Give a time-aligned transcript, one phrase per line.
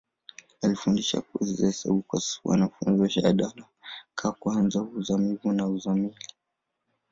[0.61, 3.53] Alifundisha kozi za hesabu kwa wanafunzi wa shahada
[4.15, 6.19] ka kwanza, uzamivu na uzamili.